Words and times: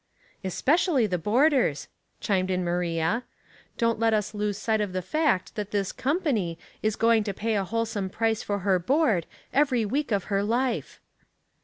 "Especially 0.43 1.05
the 1.05 1.19
boarders," 1.19 1.87
chimed 2.19 2.49
in 2.49 2.63
Maria. 2.63 3.23
"Don't 3.77 3.99
let 3.99 4.15
us 4.15 4.33
lose 4.33 4.57
sight 4.57 4.81
of 4.81 4.93
the 4.93 5.01
fact 5.03 5.53
that 5.53 5.69
this 5.69 5.91
* 5.91 5.91
company,' 5.91 6.57
is 6.81 6.95
going 6.95 7.23
to 7.23 7.35
pay 7.35 7.53
a 7.53 7.63
wholesome 7.65 8.09
price 8.09 8.41
for 8.41 8.57
her 8.65 8.79
board, 8.79 9.27
every 9.53 9.85
week 9.85 10.11
of 10.11 10.23
her 10.23 10.41
life." 10.41 10.99